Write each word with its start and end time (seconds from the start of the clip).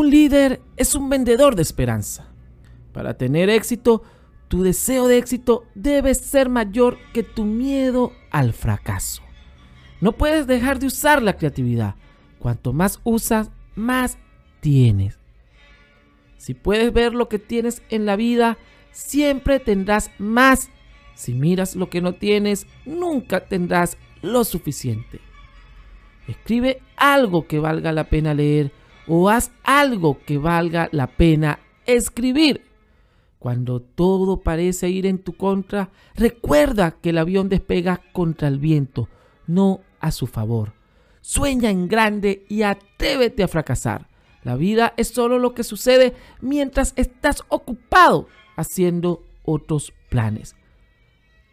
Un 0.00 0.08
líder 0.08 0.62
es 0.78 0.94
un 0.94 1.10
vendedor 1.10 1.56
de 1.56 1.60
esperanza. 1.60 2.26
Para 2.94 3.18
tener 3.18 3.50
éxito, 3.50 4.02
tu 4.48 4.62
deseo 4.62 5.06
de 5.06 5.18
éxito 5.18 5.66
debe 5.74 6.14
ser 6.14 6.48
mayor 6.48 6.96
que 7.12 7.22
tu 7.22 7.44
miedo 7.44 8.10
al 8.30 8.54
fracaso. 8.54 9.20
No 10.00 10.12
puedes 10.12 10.46
dejar 10.46 10.78
de 10.78 10.86
usar 10.86 11.20
la 11.20 11.36
creatividad. 11.36 11.96
Cuanto 12.38 12.72
más 12.72 12.98
usas, 13.04 13.50
más 13.74 14.16
tienes. 14.60 15.18
Si 16.38 16.54
puedes 16.54 16.94
ver 16.94 17.12
lo 17.12 17.28
que 17.28 17.38
tienes 17.38 17.82
en 17.90 18.06
la 18.06 18.16
vida, 18.16 18.56
siempre 18.92 19.60
tendrás 19.60 20.10
más. 20.16 20.70
Si 21.12 21.34
miras 21.34 21.76
lo 21.76 21.90
que 21.90 22.00
no 22.00 22.14
tienes, 22.14 22.66
nunca 22.86 23.40
tendrás 23.40 23.98
lo 24.22 24.44
suficiente. 24.44 25.20
Escribe 26.26 26.80
algo 26.96 27.46
que 27.46 27.58
valga 27.58 27.92
la 27.92 28.04
pena 28.04 28.32
leer 28.32 28.79
o 29.12 29.28
haz 29.28 29.50
algo 29.64 30.18
que 30.24 30.38
valga 30.38 30.88
la 30.92 31.08
pena 31.08 31.58
escribir. 31.84 32.62
Cuando 33.40 33.80
todo 33.80 34.40
parece 34.40 34.88
ir 34.88 35.04
en 35.04 35.18
tu 35.18 35.32
contra, 35.32 35.90
recuerda 36.14 36.92
que 36.92 37.10
el 37.10 37.18
avión 37.18 37.48
despega 37.48 38.02
contra 38.12 38.46
el 38.46 38.60
viento, 38.60 39.08
no 39.48 39.80
a 39.98 40.12
su 40.12 40.28
favor. 40.28 40.74
Sueña 41.22 41.70
en 41.70 41.88
grande 41.88 42.46
y 42.48 42.62
atrévete 42.62 43.42
a 43.42 43.48
fracasar. 43.48 44.06
La 44.44 44.54
vida 44.54 44.94
es 44.96 45.08
solo 45.08 45.40
lo 45.40 45.54
que 45.54 45.64
sucede 45.64 46.14
mientras 46.40 46.92
estás 46.94 47.42
ocupado 47.48 48.28
haciendo 48.56 49.24
otros 49.44 49.92
planes. 50.08 50.54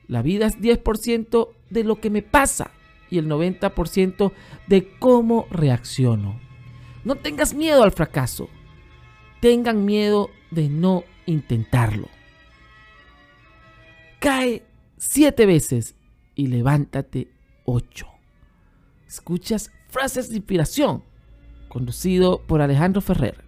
La 0.08 0.21
vida 0.21 0.45
es 0.45 0.59
10% 0.59 1.49
de 1.71 1.83
lo 1.83 1.99
que 1.99 2.11
me 2.11 2.21
pasa 2.21 2.69
y 3.09 3.17
el 3.17 3.27
90% 3.27 4.31
de 4.67 4.89
cómo 4.99 5.47
reacciono. 5.49 6.47
No 7.08 7.16
tengas 7.16 7.53
miedo 7.53 7.83
al 7.83 7.94
fracaso. 7.94 8.50
Tengan 9.39 9.86
miedo 9.86 10.30
de 10.52 10.67
no 10.67 11.05
intentarlo. 11.25 12.09
Cae 14.19 14.66
siete 14.97 15.45
veces 15.45 15.95
y 16.36 16.48
levántate 16.48 17.30
ocho. 17.64 18.08
Escuchas 19.08 19.71
frases 19.87 20.30
de 20.30 20.36
inspiración, 20.36 21.02
conducido 21.70 22.42
por 22.45 22.61
Alejandro 22.61 22.99
Ferrer. 22.99 23.46